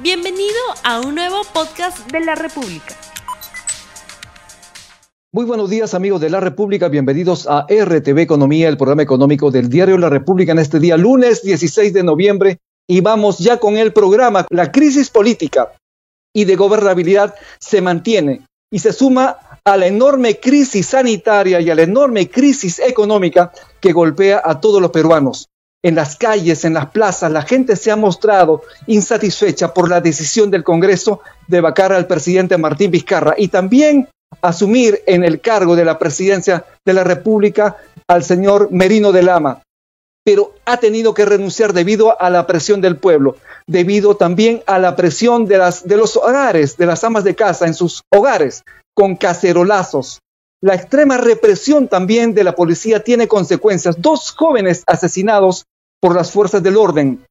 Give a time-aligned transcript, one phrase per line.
[0.00, 0.54] Bienvenido
[0.84, 2.94] a un nuevo podcast de la República.
[5.32, 9.68] Muy buenos días amigos de la República, bienvenidos a RTV Economía, el programa económico del
[9.68, 13.92] diario La República en este día lunes 16 de noviembre y vamos ya con el
[13.92, 14.46] programa.
[14.50, 15.72] La crisis política
[16.32, 21.74] y de gobernabilidad se mantiene y se suma a la enorme crisis sanitaria y a
[21.74, 25.48] la enorme crisis económica que golpea a todos los peruanos.
[25.88, 30.50] En las calles, en las plazas, la gente se ha mostrado insatisfecha por la decisión
[30.50, 34.06] del Congreso de vacar al presidente Martín Vizcarra y también
[34.42, 39.62] asumir en el cargo de la presidencia de la República al señor Merino de Lama.
[40.26, 44.94] Pero ha tenido que renunciar debido a la presión del pueblo, debido también a la
[44.94, 48.62] presión de, las, de los hogares, de las amas de casa en sus hogares,
[48.94, 50.18] con cacerolazos.
[50.60, 54.02] La extrema represión también de la policía tiene consecuencias.
[54.02, 55.64] Dos jóvenes asesinados
[56.00, 57.24] por las fuerzas del orden,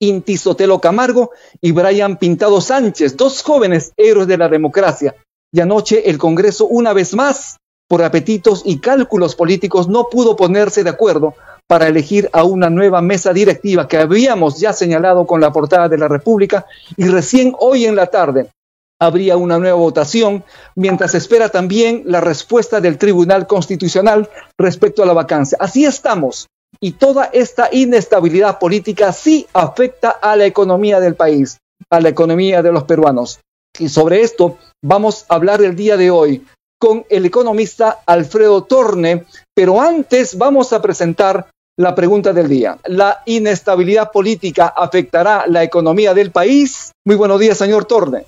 [0.00, 1.30] Inti Sotelo Camargo
[1.60, 5.14] y Brian Pintado Sánchez, dos jóvenes héroes de la democracia.
[5.52, 7.56] Y anoche el Congreso, una vez más,
[7.88, 11.34] por apetitos y cálculos políticos, no pudo ponerse de acuerdo
[11.66, 15.98] para elegir a una nueva mesa directiva que habíamos ya señalado con la portada de
[15.98, 18.50] la República y recién hoy en la tarde
[18.98, 20.44] habría una nueva votación,
[20.74, 25.58] mientras espera también la respuesta del Tribunal Constitucional respecto a la vacancia.
[25.60, 26.46] Así estamos.
[26.80, 31.58] Y toda esta inestabilidad política sí afecta a la economía del país,
[31.90, 33.40] a la economía de los peruanos.
[33.78, 36.44] Y sobre esto vamos a hablar el día de hoy
[36.78, 42.78] con el economista Alfredo Torne, pero antes vamos a presentar la pregunta del día.
[42.86, 46.92] ¿La inestabilidad política afectará la economía del país?
[47.04, 48.26] Muy buenos días, señor Torne.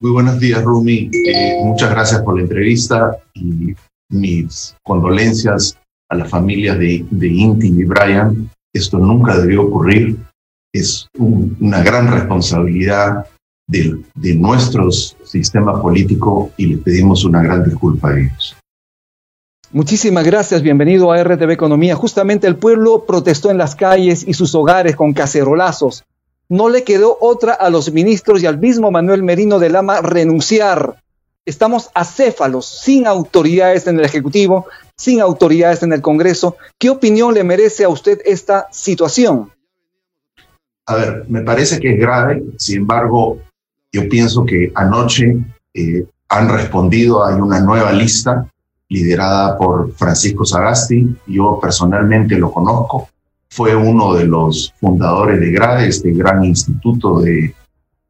[0.00, 1.10] Muy buenos días, Rumi.
[1.12, 3.74] Eh, muchas gracias por la entrevista y
[4.10, 5.78] mis condolencias
[6.14, 8.50] a las familias de, de Inti y Brian.
[8.72, 10.16] Esto nunca debió ocurrir.
[10.72, 13.26] Es una gran responsabilidad
[13.66, 18.56] de, de nuestro sistema político y le pedimos una gran disculpa a ellos.
[19.70, 21.96] Muchísimas gracias, bienvenido a RTV Economía.
[21.96, 26.04] Justamente el pueblo protestó en las calles y sus hogares con cacerolazos.
[26.48, 31.02] No le quedó otra a los ministros y al mismo Manuel Merino de Lama renunciar.
[31.46, 34.66] Estamos acéfalos, sin autoridades en el Ejecutivo,
[34.96, 36.56] sin autoridades en el Congreso.
[36.78, 39.50] ¿Qué opinión le merece a usted esta situación?
[40.86, 43.38] A ver, me parece que es grave, sin embargo,
[43.92, 45.38] yo pienso que anoche
[45.72, 48.46] eh, han respondido, hay una nueva lista
[48.88, 53.08] liderada por Francisco Sagasti, yo personalmente lo conozco,
[53.48, 57.54] fue uno de los fundadores de GRADE, este gran instituto de,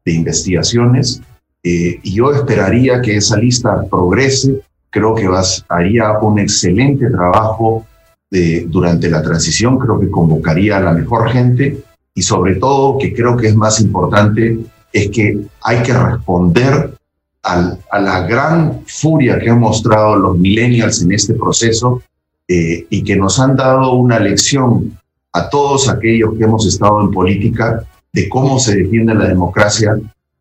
[0.05, 1.21] investigaciones,
[1.67, 4.61] eh, y yo esperaría que esa lista progrese,
[4.91, 5.27] creo que
[5.67, 7.87] haría un excelente trabajo
[8.29, 11.83] de, durante la transición, creo que convocaría a la mejor gente,
[12.13, 14.59] y sobre todo, que creo que es más importante,
[14.93, 16.93] es que hay que responder
[17.41, 22.01] a la gran furia que han mostrado los millennials en este proceso
[22.47, 24.95] eh, y que nos han dado una lección
[25.33, 27.83] a todos aquellos que hemos estado en política
[28.13, 29.95] de cómo se defiende la democracia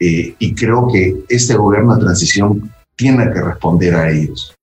[0.06, 4.54] eh, y creo que este gobierno de transición tiene que responder a ellos.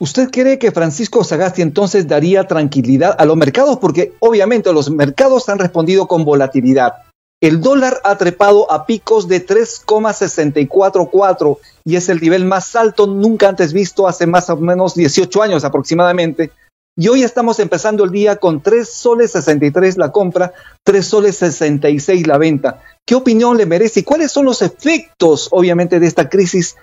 [0.00, 3.78] ¿Usted cree que Francisco Sagasti entonces daría tranquilidad a los mercados?
[3.78, 6.94] Porque obviamente los mercados han respondido con volatilidad.
[7.40, 13.48] El dólar ha trepado a picos de 3,644 y es el nivel más alto nunca
[13.48, 16.50] antes visto hace más o menos 18 años aproximadamente.
[16.94, 20.52] Y hoy estamos empezando el día con 3 soles 63 la compra,
[20.84, 22.82] 3 soles 66 la venta.
[23.06, 26.76] ¿Qué opinión le merece y cuáles son los efectos, obviamente, de esta crisis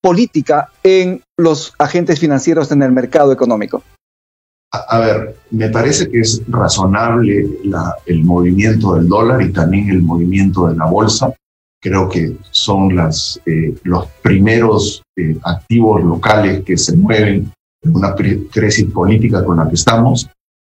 [0.00, 3.82] política en los agentes financieros en el mercado económico?
[4.70, 7.48] A, ver, me parece que es razonable
[8.06, 11.34] el movimiento del dólar y también el movimiento de la bolsa.
[11.80, 17.50] Creo que son las, eh, los primeros eh, activos locales que se mueven
[17.92, 20.28] una crisis política con la que estamos.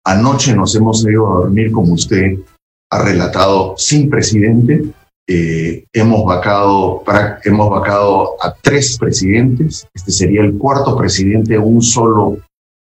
[0.05, 2.39] Anoche nos hemos ido a dormir, como usted
[2.91, 4.83] ha relatado, sin presidente.
[5.27, 7.03] Eh, hemos, vacado,
[7.44, 9.88] hemos vacado a tres presidentes.
[9.94, 12.38] Este sería el cuarto presidente un solo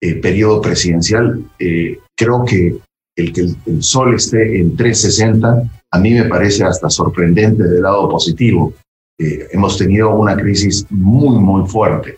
[0.02, 1.44] eh, periodo presidencial.
[1.58, 2.78] Eh, creo que
[3.16, 8.08] el que el, sol esté en 360 a mí me parece hasta sorprendente del lado
[8.10, 8.74] positivo.
[9.18, 12.18] hemos tenido una crisis muy, muy fuerte.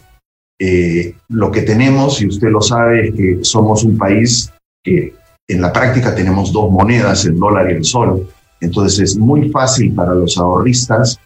[0.60, 4.52] Eh, lo que tenemos, y usted lo sabe, es que somos un país
[4.84, 5.14] que
[5.48, 8.28] en la práctica tenemos dos monedas, el dólar y el sol.
[8.62, 11.18] Entonces es muy fácil para los ahorristas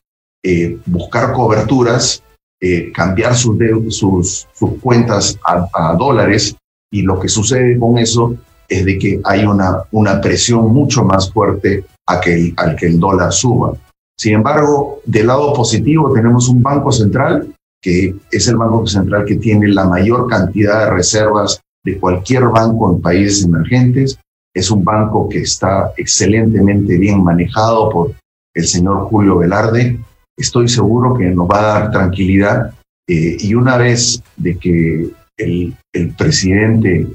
[0.43, 2.23] eh, buscar coberturas,
[2.61, 3.57] eh, cambiar sus,
[3.89, 6.55] sus, sus, cuentas a, dólares
[6.91, 8.35] y lo que sucede con eso
[8.69, 12.99] es de que hay una, una presión mucho más fuerte a que al que el
[12.99, 13.73] dólar suba.
[14.17, 17.52] Sin embargo, del lado positivo tenemos un banco central,
[17.83, 22.91] que es el banco central que tiene la mayor cantidad de reservas de cualquier banco
[22.91, 24.17] en países emergentes.
[24.55, 28.13] Es un banco que está excelentemente bien manejado por
[28.55, 29.99] el señor Julio Velarde.
[30.37, 32.73] Estoy seguro que nos va a dar tranquilidad
[33.07, 35.75] eh, y una vez de que el,
[36.17, 37.07] presidente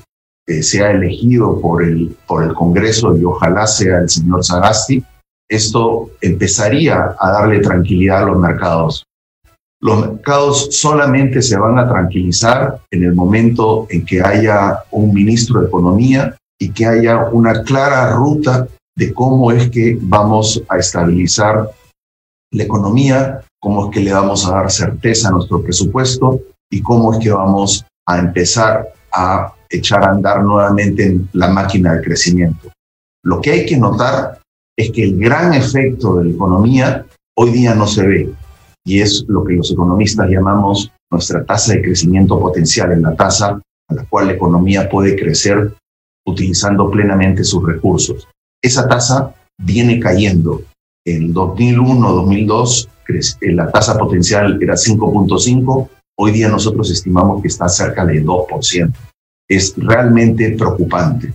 [0.47, 5.03] eh, sea elegido por el, por el Congreso y ojalá sea el señor Sagasti,
[5.51, 9.08] esto empezaría a darle tranquilidad a los mercados.
[9.81, 15.61] Los mercados solamente se van a tranquilizar en el momento en que haya un ministro
[15.61, 18.67] de Economía y que haya una clara ruta
[18.97, 21.71] de cómo es que vamos a estabilizar
[22.51, 27.13] la economía, cómo es que le vamos a dar certeza a nuestro presupuesto y cómo
[27.13, 32.71] es que vamos a empezar a echar a andar nuevamente en la máquina de crecimiento.
[33.23, 34.41] Lo que hay que notar
[34.77, 38.35] es que el gran efecto de la economía hoy día no se ve
[38.89, 43.61] y es lo que los economistas llamamos nuestra tasa de crecimiento potencial, en la tasa
[43.89, 45.75] a la cual la economía puede crecer
[46.27, 48.27] utilizando plenamente sus recursos.
[48.63, 50.63] Esa tasa viene cayendo.
[51.07, 52.89] En 2001-2002
[53.41, 55.89] eh, la tasa potencial era 5.5,
[56.19, 58.93] hoy día nosotros estimamos que está cerca de 2%.
[59.51, 61.35] Es realmente preocupante.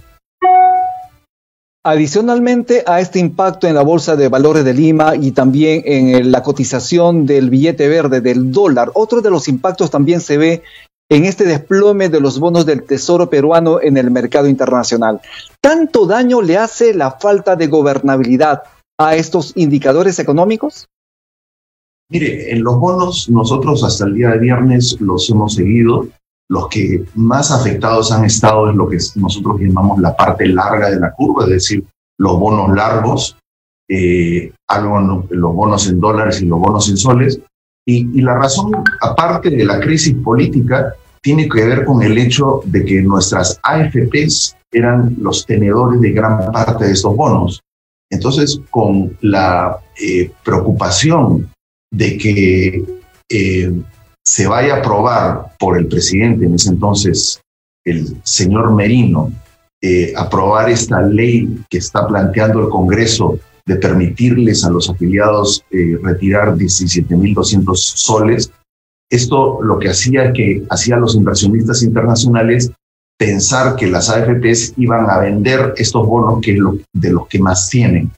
[1.86, 6.42] Adicionalmente a este impacto en la Bolsa de Valores de Lima y también en la
[6.42, 10.64] cotización del billete verde del dólar, otro de los impactos también se ve
[11.10, 15.20] en este desplome de los bonos del Tesoro peruano en el mercado internacional.
[15.60, 18.64] ¿Tanto daño le hace la falta de gobernabilidad
[18.98, 20.88] a estos indicadores económicos?
[22.10, 26.08] Mire, en los bonos nosotros hasta el día de viernes los hemos seguido
[26.50, 31.00] los que más afectados han estado en lo que nosotros llamamos la parte larga de
[31.00, 31.84] la curva, es decir,
[32.20, 33.38] los bonos largos,
[33.90, 37.40] eh, algo, los bonos en dólares y los bonos en soles.
[37.86, 42.62] Y, y la razón, aparte de la crisis política, tiene que ver con el hecho
[42.66, 47.62] de que nuestras AFPs eran los tenedores de gran parte de estos bonos.
[48.12, 51.50] Entonces, con la eh, preocupación
[51.92, 52.86] de que
[53.30, 53.74] eh,
[54.26, 57.42] se vaya a aprobar por el presidente en ese entonces,
[57.86, 59.32] el señor Merino,
[59.82, 65.98] eh, aprobar esta ley que está planteando el Congreso de permitirles a los afiliados eh,
[66.02, 68.52] retirar 17.200 soles,
[69.10, 72.72] esto lo que hacía es que hacía a los inversionistas internacionales
[73.18, 77.70] pensar que las AFPs iban a vender estos bonos que lo, de los que más
[77.70, 78.12] tienen.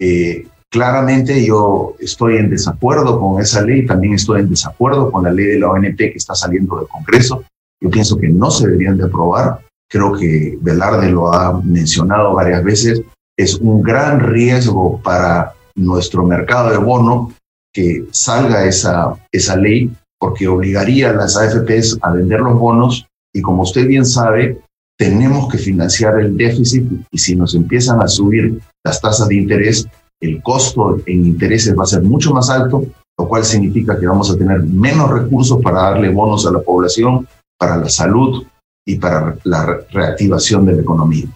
[0.00, 5.30] Eh, Claramente yo estoy en desacuerdo con esa ley, también estoy en desacuerdo con la
[5.30, 7.44] ley de la ONP que está saliendo del Congreso.
[7.80, 9.60] Yo pienso que no se deberían de aprobar.
[9.90, 13.02] Creo que Velarde lo ha mencionado varias veces.
[13.38, 17.32] Es un gran riesgo para nuestro mercado de bono
[17.72, 23.40] que salga esa, esa ley porque obligaría a las AFPs a vender los bonos y
[23.40, 24.60] como usted bien sabe,
[24.98, 29.86] tenemos que financiar el déficit y si nos empiezan a subir las tasas de interés,
[30.20, 32.84] el costo en intereses va a ser mucho más alto,
[33.18, 37.26] lo cual significa que vamos a tener menos recursos para darle bonos a la población,
[37.58, 38.44] para la salud
[38.86, 41.26] y para la reactivación de la economía.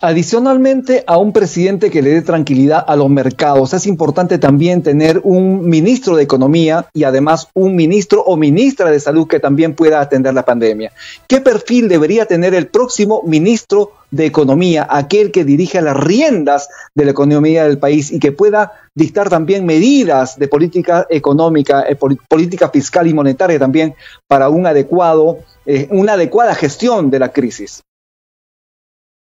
[0.00, 5.20] Adicionalmente a un presidente que le dé tranquilidad a los mercados, es importante también tener
[5.22, 10.00] un ministro de Economía y además un ministro o ministra de Salud que también pueda
[10.00, 10.92] atender la pandemia.
[11.28, 17.04] ¿Qué perfil debería tener el próximo ministro de Economía, aquel que dirige las riendas de
[17.04, 22.70] la economía del país y que pueda dictar también medidas de política económica, eh, política
[22.70, 23.94] fiscal y monetaria también
[24.26, 27.82] para un adecuado, eh, una adecuada gestión de la crisis?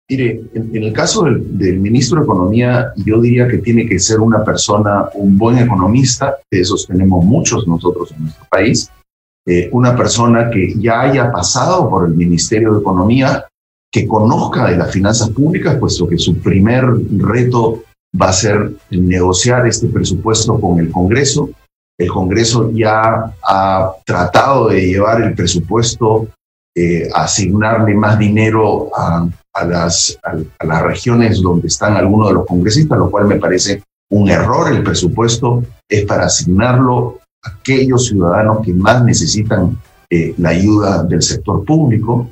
[0.07, 4.43] Mire, en, el caso del, ministro de Economía, yo diría que tiene que ser una
[4.43, 8.91] persona, un buen economista, de esos tenemos muchos nosotros en nuestro país,
[9.47, 13.45] eh, una persona que ya haya pasado por el Ministerio de Economía,
[13.91, 16.85] que conozca de las finanzas públicas, puesto que su primer
[17.17, 17.83] reto
[18.19, 21.49] va a ser negociar este presupuesto con el Congreso.
[21.97, 26.27] El Congreso ya ha tratado de llevar el presupuesto,
[26.75, 32.45] eh, asignarle más dinero a a las, a, las regiones donde están algunos de los
[32.45, 33.81] congresistas, lo cual me parece
[34.11, 34.71] un error.
[34.71, 39.77] El presupuesto es para asignarlo a aquellos ciudadanos que más necesitan
[40.09, 42.29] eh, la ayuda del sector público.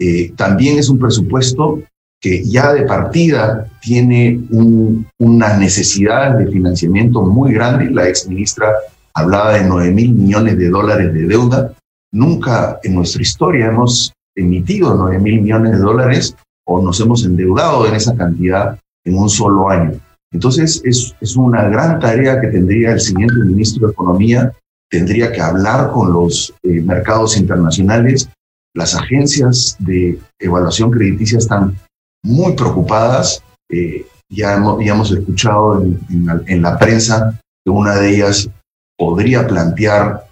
[0.00, 1.80] Eh, también es un presupuesto
[2.20, 7.90] que ya de partida tiene un, una necesidad de financiamiento muy grande.
[7.90, 8.72] La ex ministra
[9.14, 11.72] hablaba de 9 mil millones de dólares de deuda.
[12.12, 17.86] Nunca en nuestra historia hemos emitido 9 mil millones de dólares o nos hemos endeudado
[17.86, 20.00] en esa cantidad en un solo año.
[20.32, 24.52] Entonces, es, es una gran tarea que tendría el siguiente ministro de Economía,
[24.90, 28.28] tendría que hablar con los eh, mercados internacionales.
[28.74, 31.76] Las agencias de evaluación crediticia están
[32.24, 33.42] muy preocupadas.
[33.70, 38.50] Eh, ya, hemos, ya, hemos, escuchado en, en, en la prensa que una de ellas
[38.98, 40.24] podría plantear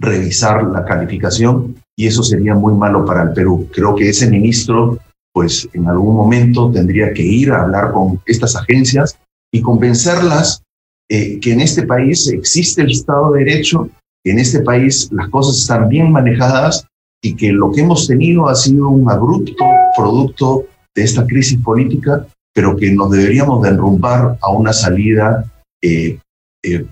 [0.00, 3.68] revisar la calificación y eso sería muy malo para el Perú.
[3.72, 4.98] Creo que ese ministro,
[5.32, 9.18] pues en algún momento tendría que ir a hablar con estas agencias
[9.52, 10.62] y convencerlas
[11.10, 13.88] eh, que en este país existe el Estado de Derecho,
[14.24, 16.86] que en este país las cosas están bien manejadas
[17.22, 19.64] y que lo que hemos tenido ha sido un abrupto
[19.96, 25.44] producto de esta crisis política, pero que nos deberíamos de enrumbar a una salida
[25.82, 26.18] eh,
[26.64, 26.84] eh,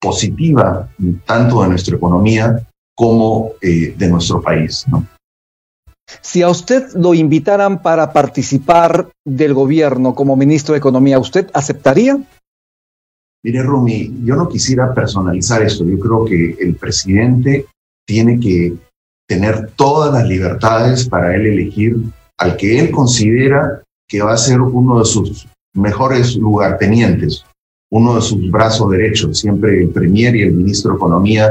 [0.00, 0.88] positiva
[1.24, 4.84] tanto de nuestra economía como eh, de nuestro país.
[6.20, 12.18] Si a usted lo invitaran para participar del gobierno como ministro de Economía, ¿usted aceptaría?
[13.42, 15.84] Mire, Rumi, yo no quisiera personalizar esto.
[15.84, 17.66] Yo creo que el presidente
[18.06, 18.74] tiene que
[19.28, 21.96] tener todas las libertades para él elegir
[22.38, 27.44] al que él considera que va a ser uno de sus mejores lugartenientes,
[27.90, 29.38] uno de sus brazos derechos.
[29.38, 31.50] Siempre el premier y el ministro de Economía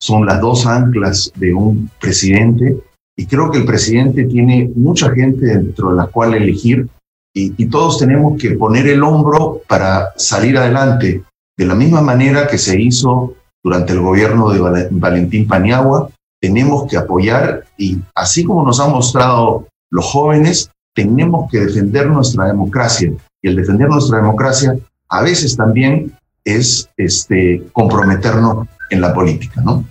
[0.00, 2.76] son las dos anclas de un presidente
[3.16, 6.88] y creo que el presidente tiene mucha gente dentro de la cual elegir
[7.34, 11.22] y, y, todos tenemos que poner el hombro para salir adelante,
[11.56, 16.96] de la misma manera que se hizo durante el gobierno de Valentín Paniagua, tenemos que
[16.96, 23.12] apoyar y así como nos han mostrado los jóvenes, tenemos que defender nuestra democracia.
[23.40, 24.76] Y el defender nuestra democracia
[25.08, 26.12] a veces también
[26.44, 29.84] es este, comprometernos en la política, ¿no?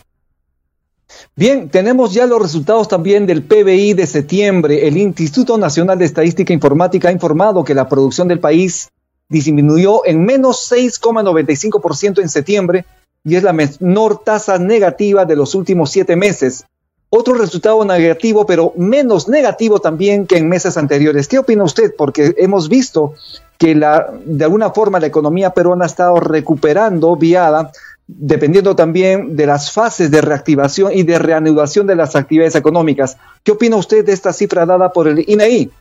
[1.35, 4.87] Bien, tenemos ya los resultados también del PBI de septiembre.
[4.87, 8.89] El Instituto Nacional de Estadística Informática ha informado que la producción del país
[9.29, 12.85] disminuyó en menos 6,95% en septiembre
[13.23, 16.65] y es la menor tasa negativa de los últimos siete meses.
[17.09, 21.27] Otro resultado negativo, pero menos negativo también que en meses anteriores.
[21.27, 21.93] ¿Qué opina usted?
[21.97, 23.15] Porque hemos visto
[23.57, 27.71] que la, de alguna forma la economía peruana ha estado recuperando viada
[28.07, 33.17] dependiendo también de las fases de reactivación y de reanudación de las actividades económicas.
[33.43, 35.71] ¿Qué opina usted de esta cifra dada por el INAI?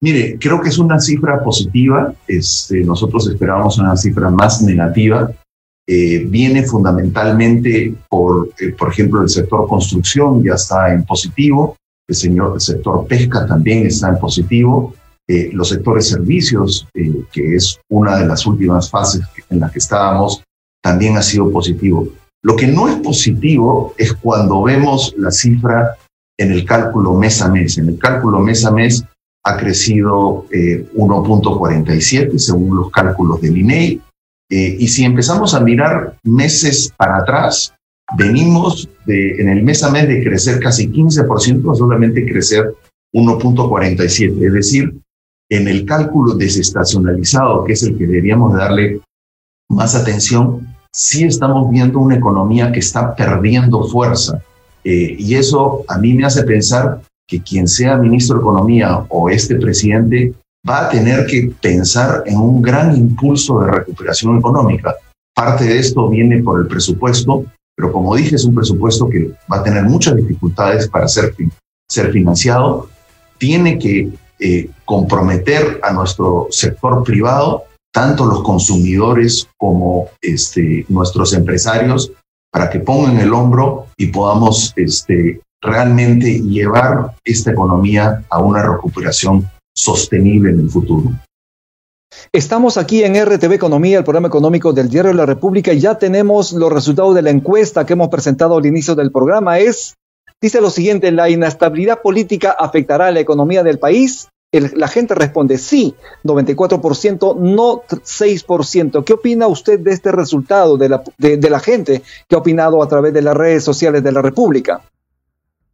[0.00, 2.12] Mire, creo que es una cifra positiva.
[2.26, 5.30] Este, nosotros esperábamos una cifra más negativa.
[5.90, 11.76] Eh, viene fundamentalmente por, eh, por ejemplo, el sector construcción ya está en positivo,
[12.06, 14.94] el, señor, el sector pesca también está en positivo,
[15.26, 20.42] eh, los sectores servicios, que es una de las últimas fases en las que estábamos,
[20.88, 22.08] también ha sido positivo.
[22.42, 25.98] Lo que no es positivo es cuando vemos la cifra
[26.38, 27.76] en el cálculo mes a mes.
[27.76, 29.04] En el cálculo mes a mes
[29.44, 34.00] ha crecido eh, 1.47 según los cálculos del INEI.
[34.50, 37.74] Eh, y si empezamos a mirar meses para atrás,
[38.16, 42.72] venimos de, en el mes a mes de crecer casi 15% a solamente crecer
[43.12, 44.46] 1.47.
[44.46, 44.94] Es decir,
[45.50, 49.02] en el cálculo desestacionalizado, que es el que deberíamos darle
[49.68, 54.42] más atención, sí estamos viendo una economía que está perdiendo fuerza.
[54.84, 59.28] Eh, y eso a mí me hace pensar que quien sea ministro de Economía o
[59.28, 60.32] este presidente
[60.68, 64.94] va a tener que pensar en un gran impulso de recuperación económica.
[65.34, 67.44] Parte de esto viene por el presupuesto,
[67.76, 71.34] pero como dije, es un presupuesto que va a tener muchas dificultades para ser,
[71.88, 72.88] ser financiado.
[73.36, 82.12] Tiene que eh, comprometer a nuestro sector privado tanto los consumidores como este, nuestros empresarios
[82.50, 89.48] para que pongan el hombro y podamos este, realmente llevar esta economía a una recuperación
[89.74, 91.10] sostenible en el futuro.
[92.32, 95.98] Estamos aquí en RTV Economía, el programa económico del Diario de la República, y ya
[95.98, 99.58] tenemos los resultados de la encuesta que hemos presentado al inicio del programa.
[99.58, 99.94] Es,
[100.40, 104.28] dice lo siguiente, la inestabilidad política afectará a la economía del país.
[104.50, 109.04] La gente responde sí, 94%, no 6%.
[109.04, 112.82] ¿Qué opina usted de este resultado de la, de, de la gente que ha opinado
[112.82, 114.80] a través de las redes sociales de la República?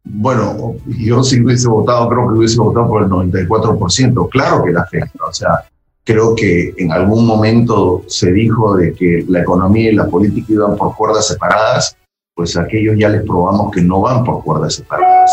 [0.03, 4.29] Bueno, yo si hubiese votado, creo que hubiese votado por el 94%.
[4.29, 5.25] Claro que la afecta.
[5.25, 5.63] O sea,
[6.03, 10.75] creo que en algún momento se dijo de que la economía y la política iban
[10.75, 11.97] por cuerdas separadas,
[12.35, 15.31] pues aquellos ya les probamos que no van por cuerdas separadas.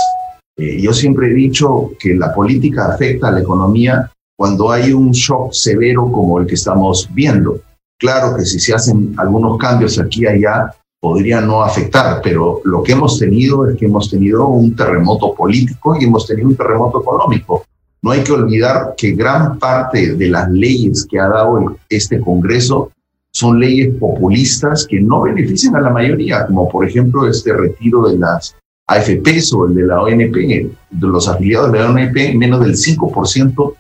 [0.57, 5.13] Eh, yo siempre he dicho que la política afecta a la economía cuando hay un
[5.13, 7.61] shock severo como el que estamos viendo.
[7.99, 12.83] Claro que si se hacen algunos cambios aquí y allá, podría no afectar, pero lo
[12.83, 17.01] que hemos tenido es que hemos tenido un terremoto político y hemos tenido un terremoto
[17.01, 17.65] económico.
[18.03, 22.91] no hay que olvidar que gran parte de las leyes que ha dado este Congreso
[23.33, 28.19] son leyes populistas que no benefician a la mayoría, como por ejemplo este retiro de
[28.19, 28.57] las
[28.89, 33.75] AFPs o el de la ONP, de los afiliados de la ONP, menos del 5%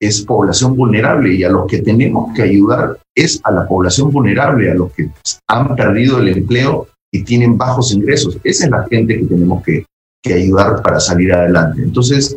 [0.00, 4.70] es población vulnerable y a los que tenemos que ayudar es a la población vulnerable,
[4.70, 5.10] a los que
[5.48, 8.38] han perdido el empleo y tienen bajos ingresos.
[8.44, 9.84] Esa es la gente que tenemos que,
[10.22, 11.82] que ayudar para salir adelante.
[11.82, 12.36] Entonces,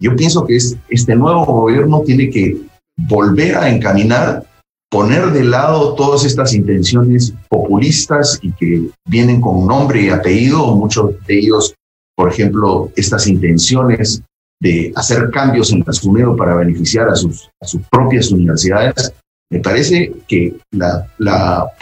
[0.00, 2.56] yo pienso que es, este nuevo gobierno tiene que
[2.96, 4.44] volver a encaminar,
[4.92, 11.14] poner de lado todas estas intenciones populistas y que vienen con nombre y apellido, muchos
[11.26, 11.74] de ellos,
[12.14, 14.22] por ejemplo, estas intenciones
[14.60, 17.48] de hacer cambios en la para beneficiar a sus,
[17.90, 19.14] propias universidades,
[19.50, 21.72] me parece que la, la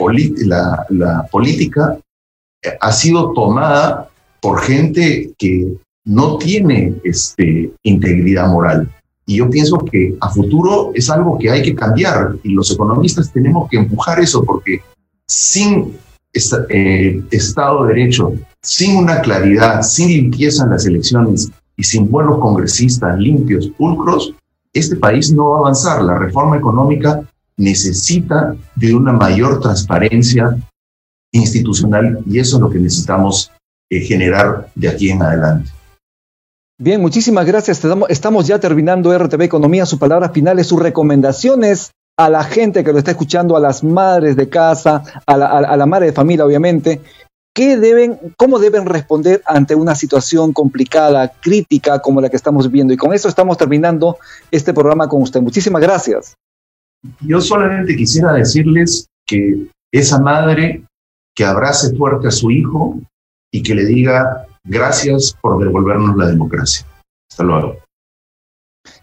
[1.32, 1.98] política
[2.80, 4.08] ha sido tomada
[4.40, 5.74] por gente que
[6.06, 8.88] no tiene este, integridad moral.
[9.26, 13.32] Y yo pienso que a futuro es algo que hay que cambiar y los economistas
[13.32, 14.80] tenemos que empujar eso porque
[15.26, 15.96] sin
[16.68, 22.38] eh, Estado de Derecho, sin una claridad, sin limpieza en las elecciones y sin buenos
[22.38, 24.34] congresistas limpios, pulcros,
[24.72, 26.02] este país no va a avanzar.
[26.02, 27.22] La reforma económica
[27.56, 30.56] necesita de una mayor transparencia
[31.32, 33.50] institucional y eso es lo que necesitamos
[33.90, 35.70] eh, generar de aquí en adelante.
[36.80, 37.82] Bien, muchísimas gracias.
[38.08, 39.84] Estamos ya terminando RTV Economía.
[39.84, 44.34] Sus palabras finales, sus recomendaciones a la gente que lo está escuchando, a las madres
[44.34, 47.02] de casa, a la, madre de familia, obviamente.
[47.54, 52.94] ¿Qué deben, ¿Cómo deben responder ante una situación complicada, crítica como la que estamos viendo?
[52.94, 54.16] Y con eso estamos terminando
[54.50, 55.42] este programa con usted.
[55.42, 56.34] Muchísimas gracias.
[57.20, 60.84] Yo solamente quisiera decirles que esa madre
[61.36, 62.98] que abrace fuerte a su hijo
[63.52, 66.86] y que le diga gracias por devolvernos la democracia.
[67.30, 67.76] Hasta luego.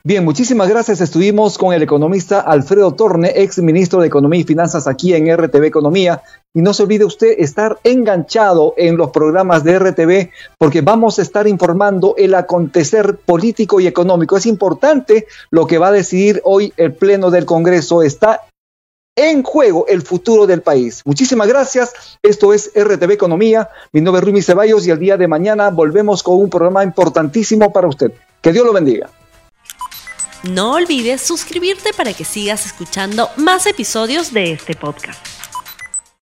[0.03, 1.01] Bien, muchísimas gracias.
[1.01, 5.65] Estuvimos con el economista Alfredo Torne, ex ministro de Economía y Finanzas aquí en RTV
[5.65, 6.21] Economía.
[6.53, 11.21] Y no se olvide usted estar enganchado en los programas de RTV porque vamos a
[11.21, 14.37] estar informando el acontecer político y económico.
[14.37, 18.01] Es importante lo que va a decidir hoy el Pleno del Congreso.
[18.01, 18.46] Está
[19.17, 21.01] en juego el futuro del país.
[21.03, 21.91] Muchísimas gracias.
[22.21, 23.67] Esto es RTV Economía.
[23.91, 27.73] Mi nombre es Rumi Ceballos y el día de mañana volvemos con un programa importantísimo
[27.73, 28.13] para usted.
[28.41, 29.09] Que Dios lo bendiga.
[30.43, 35.46] No olvides suscribirte para que sigas escuchando más episodios de este podcast.